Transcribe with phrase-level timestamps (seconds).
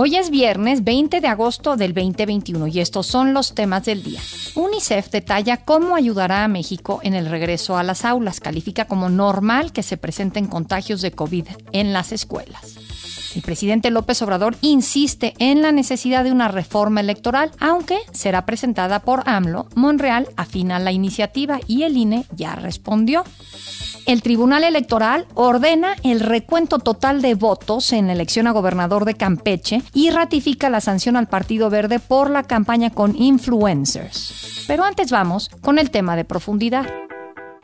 [0.00, 4.20] Hoy es viernes 20 de agosto del 2021 y estos son los temas del día.
[4.54, 8.38] UNICEF detalla cómo ayudará a México en el regreso a las aulas.
[8.38, 12.76] Califica como normal que se presenten contagios de COVID en las escuelas.
[13.34, 19.00] El presidente López Obrador insiste en la necesidad de una reforma electoral, aunque será presentada
[19.00, 19.66] por AMLO.
[19.74, 23.24] Monreal afina la iniciativa y el INE ya respondió
[24.08, 29.12] el Tribunal Electoral ordena el recuento total de votos en la elección a gobernador de
[29.12, 34.64] Campeche y ratifica la sanción al Partido Verde por la campaña con influencers.
[34.66, 36.86] Pero antes vamos con el tema de profundidad.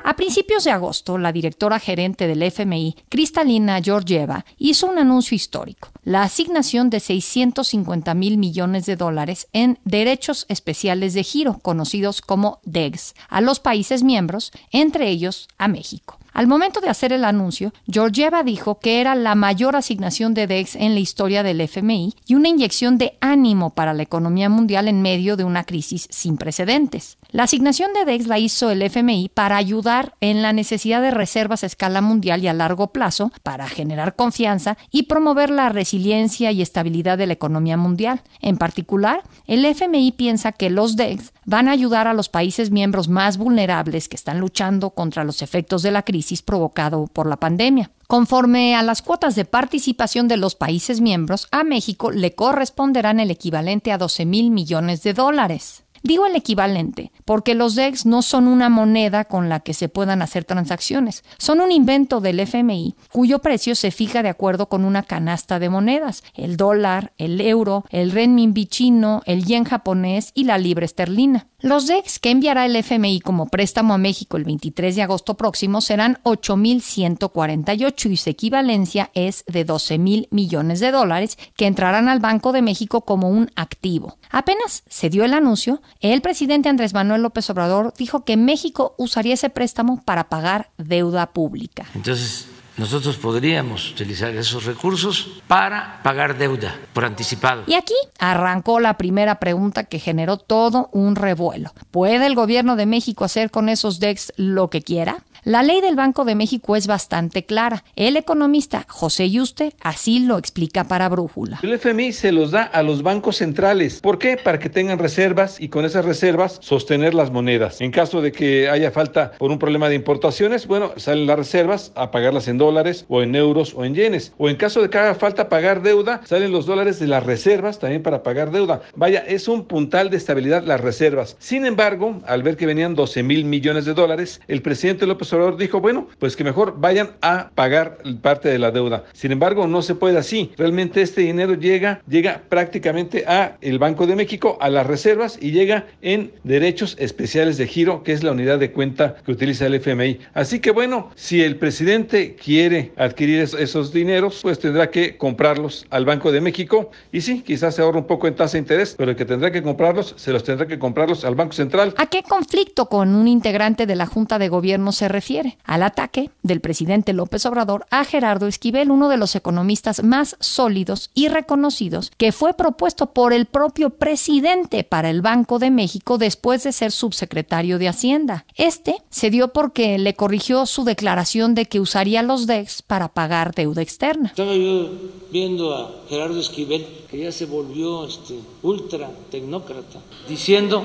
[0.04, 5.88] A principios de agosto, la directora gerente del FMI, Cristalina Georgieva, hizo un anuncio histórico,
[6.02, 12.60] la asignación de 650 mil millones de dólares en derechos especiales de giro, conocidos como
[12.64, 16.18] DEGS, a los países miembros, entre ellos a México.
[16.34, 20.74] Al momento de hacer el anuncio, Georgieva dijo que era la mayor asignación de DEX
[20.74, 25.00] en la historia del FMI y una inyección de ánimo para la economía mundial en
[25.00, 27.18] medio de una crisis sin precedentes.
[27.34, 31.64] La asignación de DEX la hizo el FMI para ayudar en la necesidad de reservas
[31.64, 36.62] a escala mundial y a largo plazo, para generar confianza y promover la resiliencia y
[36.62, 38.22] estabilidad de la economía mundial.
[38.40, 43.08] En particular, el FMI piensa que los DEX van a ayudar a los países miembros
[43.08, 47.90] más vulnerables que están luchando contra los efectos de la crisis provocado por la pandemia.
[48.06, 53.32] Conforme a las cuotas de participación de los países miembros, a México le corresponderán el
[53.32, 55.83] equivalente a 12 mil millones de dólares.
[56.06, 60.20] Digo el equivalente, porque los DEX no son una moneda con la que se puedan
[60.20, 65.02] hacer transacciones, son un invento del FMI cuyo precio se fija de acuerdo con una
[65.02, 70.58] canasta de monedas, el dólar, el euro, el renminbi chino, el yen japonés y la
[70.58, 71.48] libra esterlina.
[71.64, 75.80] Los DEX que enviará el FMI como préstamo a México el 23 de agosto próximo
[75.80, 82.52] serán 8.148 y su equivalencia es de 12.000 millones de dólares que entrarán al Banco
[82.52, 84.18] de México como un activo.
[84.28, 89.32] Apenas se dio el anuncio, el presidente Andrés Manuel López Obrador dijo que México usaría
[89.32, 91.86] ese préstamo para pagar deuda pública.
[91.94, 97.62] Entonces, nosotros podríamos utilizar esos recursos para pagar deuda por anticipado.
[97.66, 101.72] Y aquí arrancó la primera pregunta que generó todo un revuelo.
[101.90, 105.18] ¿Puede el gobierno de México hacer con esos DEX lo que quiera?
[105.46, 107.84] La ley del Banco de México es bastante clara.
[107.96, 111.60] El economista José Yuste así lo explica para Brújula.
[111.62, 114.00] El FMI se los da a los bancos centrales.
[114.00, 114.38] ¿Por qué?
[114.38, 117.82] Para que tengan reservas y con esas reservas sostener las monedas.
[117.82, 121.92] En caso de que haya falta por un problema de importaciones, bueno, salen las reservas
[121.94, 124.32] a pagarlas en dólares o en euros o en yenes.
[124.38, 127.78] O en caso de que haga falta pagar deuda, salen los dólares de las reservas
[127.78, 128.80] también para pagar deuda.
[128.96, 131.36] Vaya, es un puntal de estabilidad las reservas.
[131.38, 135.80] Sin embargo, al ver que venían 12 mil millones de dólares, el presidente López dijo,
[135.80, 139.04] bueno, pues que mejor vayan a pagar parte de la deuda.
[139.12, 140.52] Sin embargo, no se puede así.
[140.56, 145.50] Realmente este dinero llega, llega prácticamente a el Banco de México, a las reservas y
[145.50, 149.74] llega en derechos especiales de giro, que es la unidad de cuenta que utiliza el
[149.74, 150.20] FMI.
[150.34, 156.04] Así que bueno, si el presidente quiere adquirir esos dineros, pues tendrá que comprarlos al
[156.04, 159.10] Banco de México y sí, quizás se ahorra un poco en tasa de interés, pero
[159.10, 161.94] el que tendrá que comprarlos, se los tendrá que comprarlos al Banco Central.
[161.96, 165.23] ¿A qué conflicto con un integrante de la Junta de Gobierno se refiere?
[165.64, 171.10] Al ataque del presidente López Obrador a Gerardo Esquivel, uno de los economistas más sólidos
[171.14, 176.62] y reconocidos, que fue propuesto por el propio presidente para el Banco de México después
[176.64, 178.44] de ser subsecretario de Hacienda.
[178.56, 183.54] Este se dio porque le corrigió su declaración de que usaría los DEX para pagar
[183.54, 184.28] deuda externa.
[184.28, 184.90] Estaba yo
[185.32, 190.84] viendo a Gerardo Esquivel, que ya se volvió este, ultra tecnócrata, diciendo,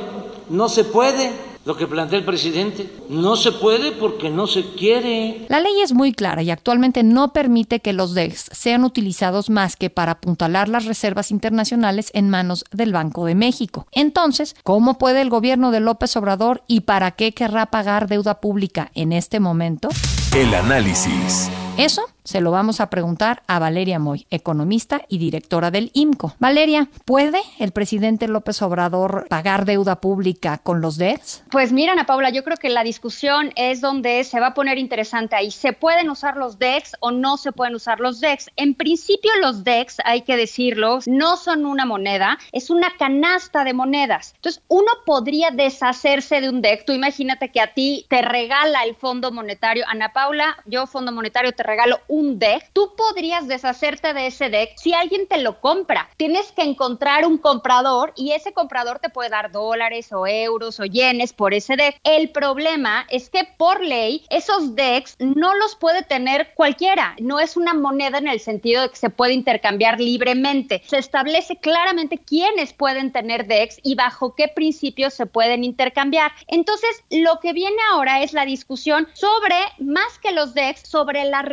[0.49, 1.31] no se puede
[1.65, 2.89] lo que plantea el presidente.
[3.09, 5.45] No se puede porque no se quiere.
[5.49, 9.75] La ley es muy clara y actualmente no permite que los DEX sean utilizados más
[9.75, 13.87] que para apuntalar las reservas internacionales en manos del Banco de México.
[13.91, 18.91] Entonces, ¿cómo puede el gobierno de López Obrador y para qué querrá pagar deuda pública
[18.95, 19.89] en este momento?
[20.35, 21.49] El análisis.
[21.77, 26.35] Eso se lo vamos a preguntar a Valeria Moy, economista y directora del IMCO.
[26.39, 31.43] Valeria, ¿puede el presidente López Obrador pagar deuda pública con los DEX?
[31.51, 34.77] Pues mira, Ana Paula, yo creo que la discusión es donde se va a poner
[34.77, 35.51] interesante ahí.
[35.51, 38.49] ¿Se pueden usar los DEX o no se pueden usar los DEX?
[38.55, 43.73] En principio los DEX, hay que decirlo, no son una moneda, es una canasta de
[43.73, 44.33] monedas.
[44.35, 46.85] Entonces, uno podría deshacerse de un DEX.
[46.85, 49.85] Tú imagínate que a ti te regala el Fondo Monetario.
[49.87, 54.73] Ana Paula, yo Fondo Monetario te regalo un deck, tú podrías deshacerte de ese deck
[54.75, 56.09] si alguien te lo compra.
[56.17, 60.85] Tienes que encontrar un comprador y ese comprador te puede dar dólares o euros o
[60.85, 61.97] yenes por ese deck.
[62.03, 67.15] El problema es que por ley esos decks no los puede tener cualquiera.
[67.19, 70.81] No es una moneda en el sentido de que se puede intercambiar libremente.
[70.87, 76.31] Se establece claramente quiénes pueden tener decks y bajo qué principios se pueden intercambiar.
[76.47, 81.45] Entonces, lo que viene ahora es la discusión sobre, más que los decks, sobre las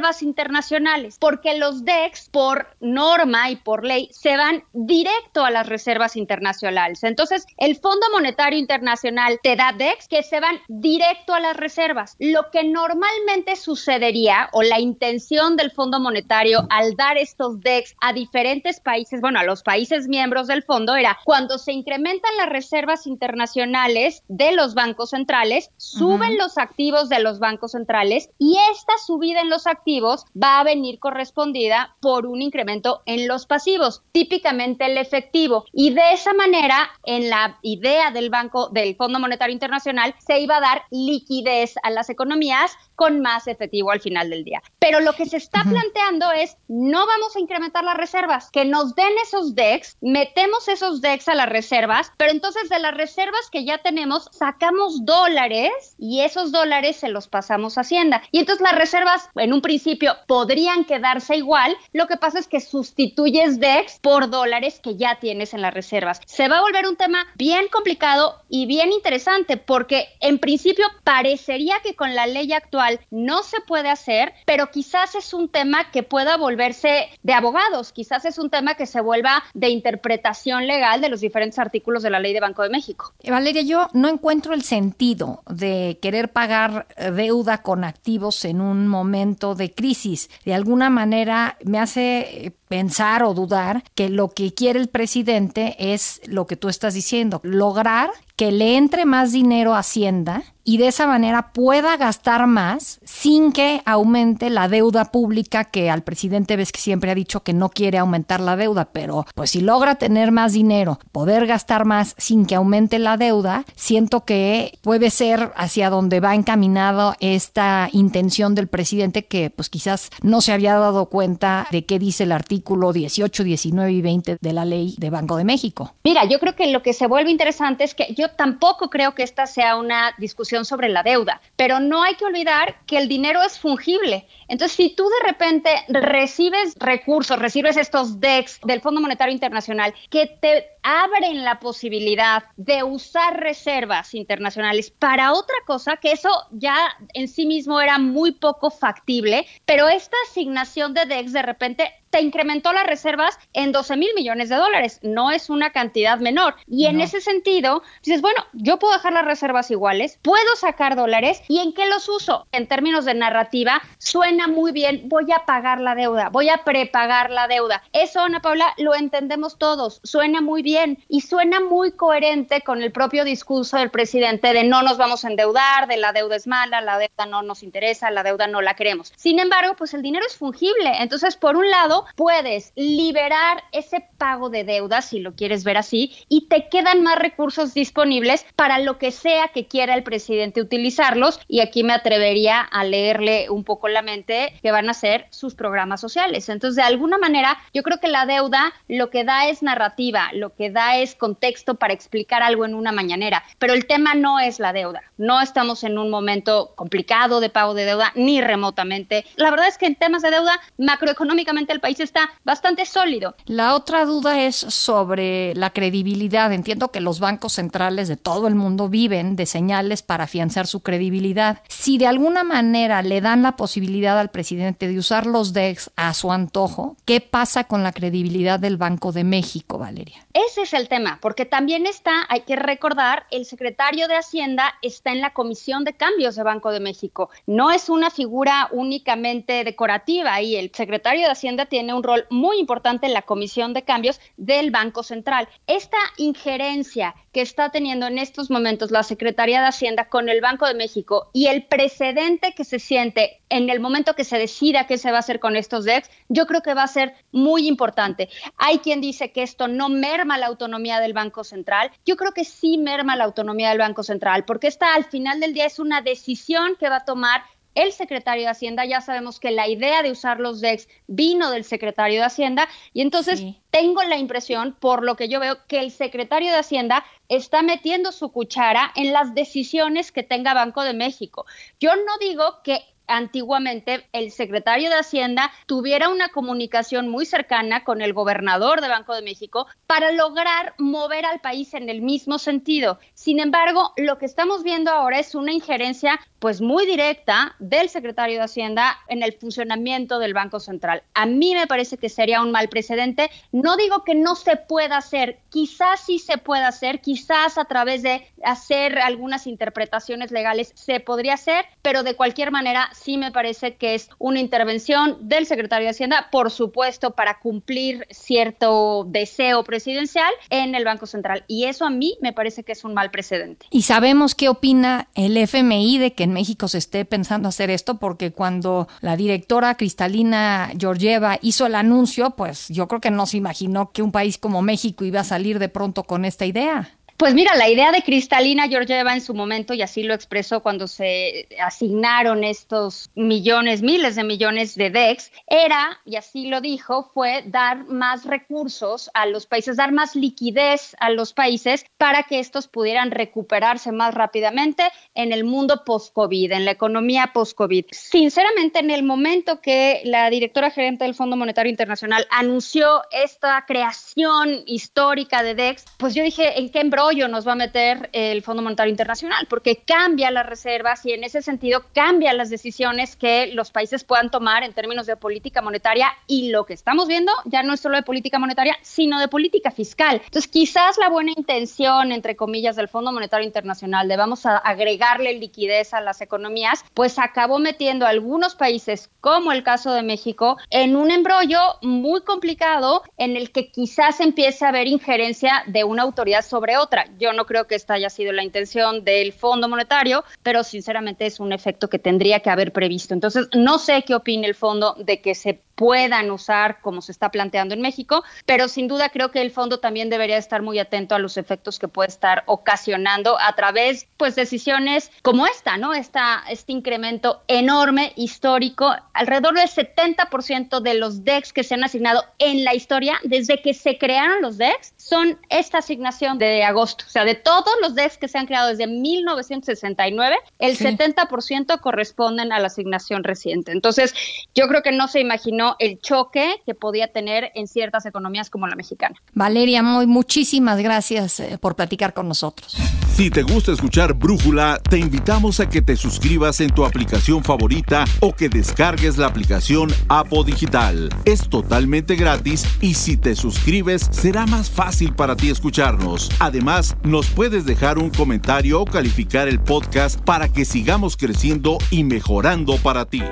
[0.00, 5.68] reservas internacionales, porque los decks, por norma y por ley, se van directo a las
[5.68, 7.04] reservas internacionales.
[7.04, 12.16] Entonces, el Fondo Monetario Internacional te da decks que se van directo a las reservas.
[12.18, 18.14] Lo que normalmente sucedería, o la intención del Fondo Monetario al dar estos decks a
[18.14, 23.06] diferentes países, bueno, a los países miembros del fondo, era cuando se incrementan las reservas
[23.06, 29.42] internacionales de los bancos centrales, suben los activos de los bancos centrales y esta subida
[29.42, 34.98] en los activos va a venir correspondida por un incremento en los pasivos, típicamente el
[34.98, 35.64] efectivo.
[35.72, 40.58] Y de esa manera, en la idea del Banco del Fondo Monetario Internacional, se iba
[40.58, 44.62] a dar liquidez a las economías con más efectivo al final del día.
[44.78, 48.94] Pero lo que se está planteando es, no vamos a incrementar las reservas, que nos
[48.94, 53.64] den esos DEX, metemos esos DEX a las reservas, pero entonces de las reservas que
[53.64, 58.22] ya tenemos, sacamos dólares y esos dólares se los pasamos a Hacienda.
[58.30, 59.79] Y entonces las reservas en un principio
[60.26, 65.54] podrían quedarse igual, lo que pasa es que sustituyes DEX por dólares que ya tienes
[65.54, 66.20] en las reservas.
[66.26, 71.76] Se va a volver un tema bien complicado y bien interesante porque en principio parecería
[71.82, 76.02] que con la ley actual no se puede hacer, pero quizás es un tema que
[76.02, 81.08] pueda volverse de abogados, quizás es un tema que se vuelva de interpretación legal de
[81.08, 83.12] los diferentes artículos de la ley de Banco de México.
[83.20, 88.60] Eh, Valeria, yo no encuentro el sentido de querer pagar eh, deuda con activos en
[88.60, 90.30] un momento de crisis.
[90.44, 95.92] De alguna manera me hace eh, pensar o dudar que lo que quiere el presidente
[95.92, 100.78] es lo que tú estás diciendo, lograr que le entre más dinero a Hacienda y
[100.78, 106.56] de esa manera pueda gastar más sin que aumente la deuda pública que al presidente
[106.56, 109.96] ves que siempre ha dicho que no quiere aumentar la deuda, pero pues si logra
[109.96, 115.52] tener más dinero, poder gastar más sin que aumente la deuda, siento que puede ser
[115.56, 121.06] hacia donde va encaminado esta intención del presidente que pues quizás no se había dado
[121.06, 125.36] cuenta de qué dice el artículo 18, 19 y 20 de la ley de Banco
[125.36, 125.94] de México.
[126.04, 129.22] Mira, yo creo que lo que se vuelve interesante es que yo tampoco creo que
[129.22, 133.42] esta sea una discusión sobre la deuda, pero no hay que olvidar que el dinero
[133.42, 134.26] es fungible.
[134.50, 140.26] Entonces, si tú de repente recibes recursos, recibes estos DEX del Fondo Monetario Internacional que
[140.26, 146.76] te abren la posibilidad de usar reservas internacionales para otra cosa, que eso ya
[147.14, 152.20] en sí mismo era muy poco factible, pero esta asignación de DEX de repente te
[152.20, 154.98] incrementó las reservas en 12 mil millones de dólares.
[155.02, 156.56] No es una cantidad menor.
[156.66, 161.40] Y en ese sentido, dices, bueno, yo puedo dejar las reservas iguales, puedo sacar dólares
[161.46, 162.48] y en qué los uso.
[162.50, 167.30] En términos de narrativa, suena muy bien, voy a pagar la deuda, voy a prepagar
[167.30, 167.82] la deuda.
[167.92, 172.92] Eso, Ana Paula, lo entendemos todos, suena muy bien y suena muy coherente con el
[172.92, 176.80] propio discurso del presidente de no nos vamos a endeudar, de la deuda es mala,
[176.80, 179.12] la deuda no nos interesa, la deuda no la queremos.
[179.16, 180.92] Sin embargo, pues el dinero es fungible.
[181.00, 186.16] Entonces, por un lado, puedes liberar ese pago de deuda, si lo quieres ver así,
[186.28, 191.40] y te quedan más recursos disponibles para lo que sea que quiera el presidente utilizarlos.
[191.48, 194.29] Y aquí me atrevería a leerle un poco la mente
[194.62, 196.48] que van a ser sus programas sociales.
[196.48, 200.54] Entonces, de alguna manera, yo creo que la deuda lo que da es narrativa, lo
[200.54, 204.60] que da es contexto para explicar algo en una mañanera, pero el tema no es
[204.60, 205.02] la deuda.
[205.18, 209.24] No estamos en un momento complicado de pago de deuda, ni remotamente.
[209.36, 213.34] La verdad es que en temas de deuda, macroeconómicamente el país está bastante sólido.
[213.46, 216.52] La otra duda es sobre la credibilidad.
[216.52, 220.80] Entiendo que los bancos centrales de todo el mundo viven de señales para afianzar su
[220.80, 221.62] credibilidad.
[221.68, 226.14] Si de alguna manera le dan la posibilidad al presidente de usar los DEX a
[226.14, 230.24] su antojo, ¿qué pasa con la credibilidad del Banco de México, Valeria?
[230.32, 235.12] Ese es el tema, porque también está, hay que recordar, el secretario de Hacienda está
[235.12, 237.30] en la Comisión de Cambios de Banco de México.
[237.46, 242.58] No es una figura únicamente decorativa y el secretario de Hacienda tiene un rol muy
[242.58, 245.48] importante en la Comisión de Cambios del Banco Central.
[245.66, 250.66] Esta injerencia que está teniendo en estos momentos la Secretaría de Hacienda con el Banco
[250.66, 254.98] de México y el precedente que se siente en el momento que se decida qué
[254.98, 258.28] se va a hacer con estos DEX, yo creo que va a ser muy importante.
[258.56, 261.90] Hay quien dice que esto no merma la autonomía del Banco Central.
[262.04, 265.54] Yo creo que sí merma la autonomía del Banco Central, porque esta al final del
[265.54, 267.42] día es una decisión que va a tomar
[267.74, 268.84] el secretario de Hacienda.
[268.84, 273.00] Ya sabemos que la idea de usar los DEX vino del secretario de Hacienda y
[273.00, 277.62] entonces tengo la impresión, por lo que yo veo, que el secretario de Hacienda está
[277.62, 281.46] metiendo su cuchara en las decisiones que tenga Banco de México.
[281.78, 288.00] Yo no digo que antiguamente el secretario de Hacienda tuviera una comunicación muy cercana con
[288.00, 292.98] el gobernador de Banco de México para lograr mover al país en el mismo sentido.
[293.14, 298.38] Sin embargo, lo que estamos viendo ahora es una injerencia pues muy directa del secretario
[298.38, 301.02] de Hacienda en el funcionamiento del Banco Central.
[301.12, 303.30] A mí me parece que sería un mal precedente.
[303.52, 308.02] No digo que no se pueda hacer, quizás sí se pueda hacer, quizás a través
[308.02, 313.76] de hacer algunas interpretaciones legales se podría hacer, pero de cualquier manera sí me parece
[313.76, 320.30] que es una intervención del secretario de Hacienda, por supuesto, para cumplir cierto deseo presidencial
[320.50, 321.44] en el Banco Central.
[321.48, 323.66] Y eso a mí me parece que es un mal precedente.
[323.70, 327.98] Y sabemos qué opina el FMI de que en México se esté pensando hacer esto,
[327.98, 333.36] porque cuando la directora Cristalina Georgieva hizo el anuncio, pues yo creo que no se
[333.36, 336.90] imaginó que un país como México iba a salir de pronto con esta idea.
[337.20, 340.88] Pues mira, la idea de Cristalina Georgieva en su momento, y así lo expresó cuando
[340.88, 347.42] se asignaron estos millones, miles de millones de DEX, era, y así lo dijo, fue
[347.44, 352.68] dar más recursos a los países, dar más liquidez a los países para que estos
[352.68, 354.84] pudieran recuperarse más rápidamente
[355.14, 357.84] en el mundo post-COVID, en la economía post-COVID.
[357.90, 364.62] Sinceramente, en el momento que la directora gerente del Fondo Monetario Internacional anunció esta creación
[364.64, 367.09] histórica de DEX, pues yo dije, ¿en qué embrollo?
[367.10, 371.42] Nos va a meter el Fondo Monetario Internacional, porque cambia las reservas y en ese
[371.42, 376.50] sentido cambia las decisiones que los países puedan tomar en términos de política monetaria y
[376.50, 380.22] lo que estamos viendo ya no es solo de política monetaria, sino de política fiscal.
[380.24, 385.34] Entonces, quizás la buena intención, entre comillas, del Fondo Monetario Internacional de vamos a agregarle
[385.34, 390.58] liquidez a las economías, pues acabó metiendo a algunos países, como el caso de México,
[390.70, 396.02] en un embrollo muy complicado en el que quizás empiece a haber injerencia de una
[396.02, 396.99] autoridad sobre otra.
[397.18, 401.40] Yo no creo que esta haya sido la intención del Fondo Monetario, pero sinceramente es
[401.40, 403.14] un efecto que tendría que haber previsto.
[403.14, 407.30] Entonces, no sé qué opina el fondo de que se puedan usar como se está
[407.30, 411.14] planteando en México, pero sin duda creo que el fondo también debería estar muy atento
[411.14, 415.94] a los efectos que puede estar ocasionando a través pues decisiones como esta, ¿no?
[415.94, 422.24] Esta, este incremento enorme histórico, alrededor del 70% de los DEX que se han asignado
[422.38, 427.10] en la historia desde que se crearon los DEX son esta asignación de agosto, o
[427.10, 432.60] sea, de todos los DEX que se han creado desde 1969, el 70% corresponden a
[432.60, 433.72] la asignación reciente.
[433.72, 434.14] Entonces,
[434.54, 438.66] yo creo que no se imaginó el choque que podía tener en ciertas economías como
[438.66, 439.16] la mexicana.
[439.32, 442.76] Valeria Moy, muchísimas gracias eh, por platicar con nosotros.
[443.14, 448.04] Si te gusta escuchar Brújula, te invitamos a que te suscribas en tu aplicación favorita
[448.20, 451.10] o que descargues la aplicación Apo Digital.
[451.24, 456.30] Es totalmente gratis y si te suscribes será más fácil para ti escucharnos.
[456.40, 462.02] Además, nos puedes dejar un comentario o calificar el podcast para que sigamos creciendo y
[462.02, 463.22] mejorando para ti.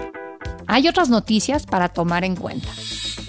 [0.69, 2.69] Hay otras noticias para tomar en cuenta.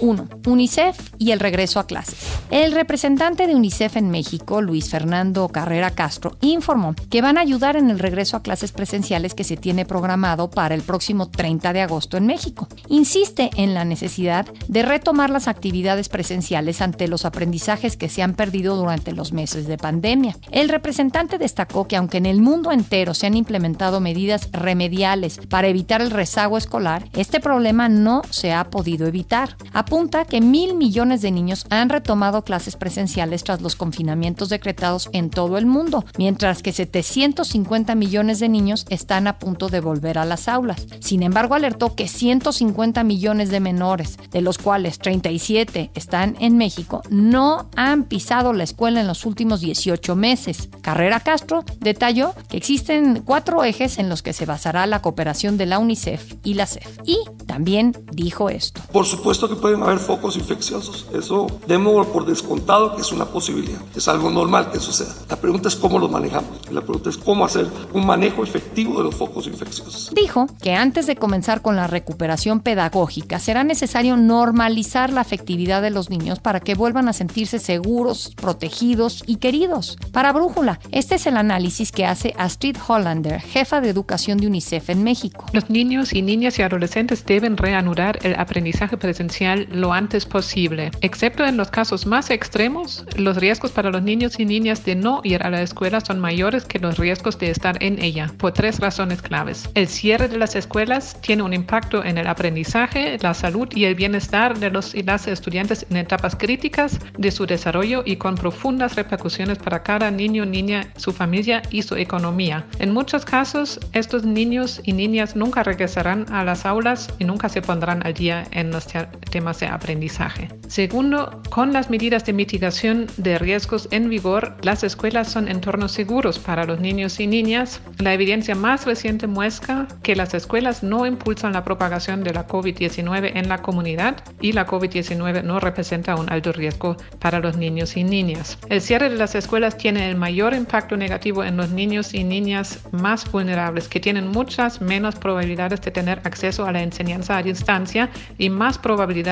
[0.00, 0.28] 1.
[0.46, 2.18] UNICEF y el regreso a clases.
[2.50, 7.76] El representante de UNICEF en México, Luis Fernando Carrera Castro, informó que van a ayudar
[7.76, 11.82] en el regreso a clases presenciales que se tiene programado para el próximo 30 de
[11.82, 12.68] agosto en México.
[12.88, 18.34] Insiste en la necesidad de retomar las actividades presenciales ante los aprendizajes que se han
[18.34, 20.36] perdido durante los meses de pandemia.
[20.50, 25.68] El representante destacó que aunque en el mundo entero se han implementado medidas remediales para
[25.68, 29.56] evitar el rezago escolar, este problema no se ha podido evitar
[29.90, 35.30] apunta que mil millones de niños han retomado clases presenciales tras los confinamientos decretados en
[35.30, 40.24] todo el mundo, mientras que 750 millones de niños están a punto de volver a
[40.24, 40.86] las aulas.
[41.00, 47.02] Sin embargo, alertó que 150 millones de menores, de los cuales 37 están en México,
[47.10, 50.68] no han pisado la escuela en los últimos 18 meses.
[50.82, 55.66] Carrera Castro detalló que existen cuatro ejes en los que se basará la cooperación de
[55.66, 57.00] la UNICEF y la CEF.
[57.04, 57.18] Y
[57.48, 58.82] también dijo esto.
[58.92, 61.06] Por supuesto que pueden haber focos infecciosos.
[61.14, 63.80] Eso demos por descontado que es una posibilidad.
[63.94, 65.14] Es algo normal que suceda.
[65.28, 66.50] La pregunta es cómo los manejamos.
[66.70, 70.10] La pregunta es cómo hacer un manejo efectivo de los focos infecciosos.
[70.14, 75.90] Dijo que antes de comenzar con la recuperación pedagógica será necesario normalizar la afectividad de
[75.90, 79.98] los niños para que vuelvan a sentirse seguros, protegidos y queridos.
[80.12, 84.90] Para Brújula, este es el análisis que hace Astrid Hollander, jefa de educación de UNICEF
[84.90, 85.46] en México.
[85.52, 91.44] Los niños y niñas y adolescentes deben reanudar el aprendizaje presencial lo antes posible, excepto
[91.44, 95.42] en los casos más extremos, los riesgos para los niños y niñas de no ir
[95.42, 99.22] a la escuela son mayores que los riesgos de estar en ella, por tres razones
[99.22, 99.68] claves.
[99.74, 103.94] El cierre de las escuelas tiene un impacto en el aprendizaje, la salud y el
[103.94, 108.96] bienestar de los y las estudiantes en etapas críticas de su desarrollo y con profundas
[108.96, 112.66] repercusiones para cada niño, niña, su familia y su economía.
[112.78, 117.62] En muchos casos, estos niños y niñas nunca regresarán a las aulas y nunca se
[117.62, 118.86] pondrán al día en los
[119.30, 120.48] temas de aprendizaje.
[120.68, 126.38] Segundo, con las medidas de mitigación de riesgos en vigor, las escuelas son entornos seguros
[126.38, 127.80] para los niños y niñas.
[127.98, 133.32] La evidencia más reciente muestra que las escuelas no impulsan la propagación de la COVID-19
[133.34, 138.04] en la comunidad y la COVID-19 no representa un alto riesgo para los niños y
[138.04, 138.58] niñas.
[138.68, 142.80] El cierre de las escuelas tiene el mayor impacto negativo en los niños y niñas
[142.92, 148.10] más vulnerables, que tienen muchas menos probabilidades de tener acceso a la enseñanza a distancia
[148.38, 148.78] y más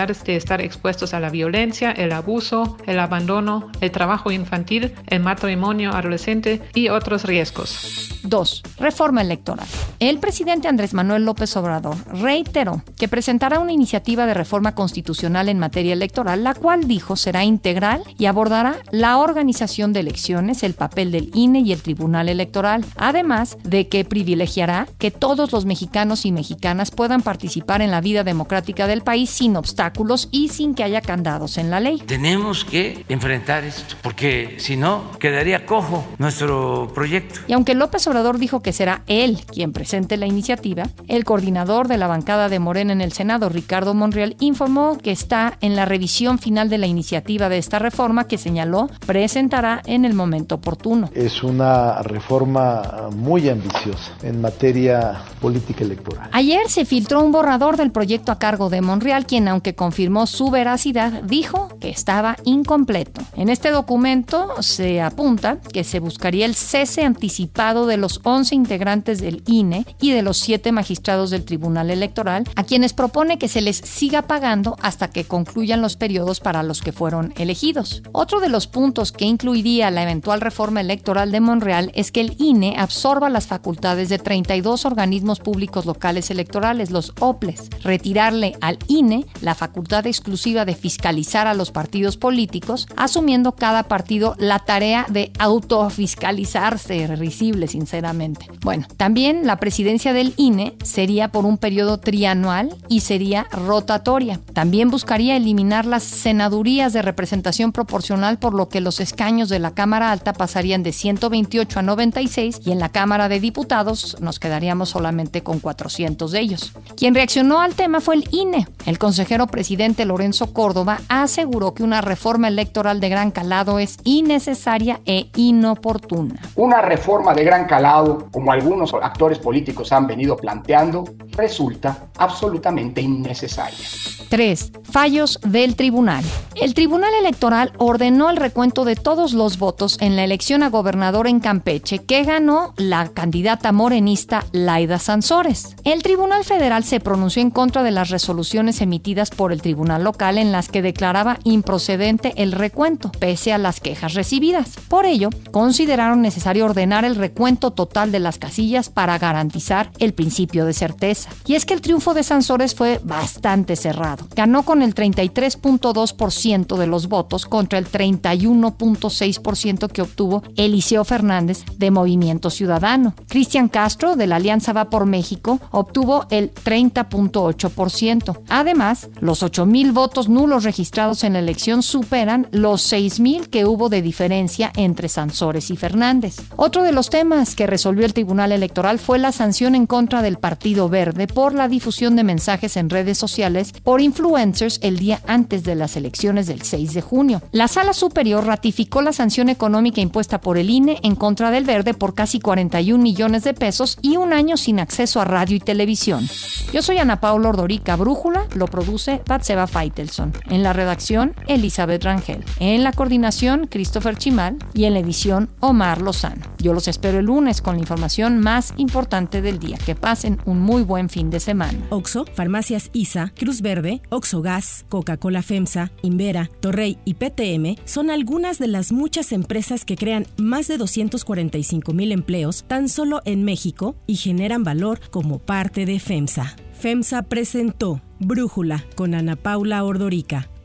[0.08, 5.92] de estar expuestos a la violencia, el abuso, el abandono, el trabajo infantil, el matrimonio
[5.92, 8.08] adolescente y otros riesgos.
[8.22, 8.62] 2.
[8.78, 9.66] Reforma electoral.
[10.00, 15.58] El presidente Andrés Manuel López Obrador reiteró que presentará una iniciativa de reforma constitucional en
[15.58, 21.12] materia electoral, la cual dijo será integral y abordará la organización de elecciones, el papel
[21.12, 26.32] del INE y el Tribunal Electoral, además de que privilegiará que todos los mexicanos y
[26.32, 29.97] mexicanas puedan participar en la vida democrática del país sin obstáculos
[30.30, 32.02] y sin que haya candados en la ley.
[32.06, 37.40] Tenemos que enfrentar esto, porque si no, quedaría cojo nuestro proyecto.
[37.48, 41.98] Y aunque López Obrador dijo que será él quien presente la iniciativa, el coordinador de
[41.98, 46.38] la bancada de Morena en el Senado, Ricardo Monreal, informó que está en la revisión
[46.38, 51.10] final de la iniciativa de esta reforma que señaló presentará en el momento oportuno.
[51.14, 56.28] Es una reforma muy ambiciosa en materia política electoral.
[56.32, 60.50] Ayer se filtró un borrador del proyecto a cargo de Monreal, quien aunque confirmó su
[60.50, 63.20] veracidad, dijo que estaba incompleto.
[63.36, 69.20] En este documento se apunta que se buscaría el cese anticipado de los 11 integrantes
[69.20, 73.60] del INE y de los 7 magistrados del Tribunal Electoral, a quienes propone que se
[73.60, 78.02] les siga pagando hasta que concluyan los periodos para los que fueron elegidos.
[78.12, 82.36] Otro de los puntos que incluiría la eventual reforma electoral de Monreal es que el
[82.38, 89.26] INE absorba las facultades de 32 organismos públicos locales electorales, los OPLES, retirarle al INE
[89.40, 95.32] la facultad exclusiva de fiscalizar a los partidos políticos, asumiendo cada partido la tarea de
[95.38, 98.46] autofiscalizarse, risible sinceramente.
[98.62, 104.40] Bueno, también la presidencia del INE sería por un periodo trianual y sería rotatoria.
[104.52, 109.72] También buscaría eliminar las senadurías de representación proporcional, por lo que los escaños de la
[109.72, 114.90] Cámara Alta pasarían de 128 a 96 y en la Cámara de Diputados nos quedaríamos
[114.90, 116.72] solamente con 400 de ellos.
[116.96, 118.66] Quien reaccionó al tema fue el INE.
[118.86, 125.00] El consejero presidente Lorenzo Córdoba aseguró que una reforma electoral de gran calado es innecesaria
[125.04, 126.36] e inoportuna.
[126.54, 133.86] Una reforma de gran calado, como algunos actores políticos han venido planteando, resulta absolutamente innecesaria.
[134.28, 134.72] 3.
[134.84, 136.24] Fallos del tribunal.
[136.54, 141.26] El Tribunal Electoral ordenó el recuento de todos los votos en la elección a gobernador
[141.26, 145.76] en Campeche que ganó la candidata morenista Laida Sansores.
[145.84, 150.36] El Tribunal Federal se pronunció en contra de las resoluciones emitidas por el Tribunal Local
[150.36, 154.76] en las que declaraba improcedente el recuento, pese a las quejas recibidas.
[154.88, 160.64] Por ello, consideraron necesario ordenar el recuento total de las casillas para garantizar el principio
[160.64, 161.30] de certeza.
[161.46, 164.26] Y es que el triunfo de Sansores fue bastante cerrado.
[164.34, 171.90] Ganó con el 33.2% de los votos contra el 31.6% que obtuvo Eliseo Fernández de
[171.90, 173.14] Movimiento Ciudadano.
[173.28, 178.40] Cristian Castro de la Alianza Va por México obtuvo el 30.8%.
[178.48, 184.02] Además, los 8.000 votos nulos registrados en la elección superan los 6.000 que hubo de
[184.02, 186.36] diferencia entre Sansores y Fernández.
[186.56, 190.38] Otro de los temas que resolvió el Tribunal Electoral fue la sanción en contra del
[190.38, 195.62] Partido Verde por la difusión de mensajes en redes sociales por influencers el día antes
[195.62, 197.40] de las elecciones del 6 de junio.
[197.52, 201.94] La Sala Superior ratificó la sanción económica impuesta por el INE en contra del Verde
[201.94, 206.28] por casi 41 millones de pesos y un año sin acceso a radio y televisión.
[206.72, 210.32] Yo soy Ana Paula Ordorica Brújula, lo produce Batseba Feitelson.
[210.50, 212.44] En la redacción, Elizabeth Rangel.
[212.60, 214.56] En la coordinación, Christopher Chimal.
[214.74, 216.42] Y en la edición, Omar Lozano.
[216.58, 219.78] Yo los espero el lunes con la información más importante del día.
[219.84, 221.78] Que pasen un muy buen fin de semana.
[221.90, 228.58] Oxo, Farmacias ISA, Cruz Verde, Oxo Gas, Coca-Cola FEMSA, Invera, Torrey y PTM son algunas
[228.58, 233.96] de las muchas empresas que crean más de 245 mil empleos tan solo en México
[234.06, 236.56] y generan valor como parte de FEMSA.
[236.78, 240.48] FEMSA presentó Brújula con Ana Paula Ordorica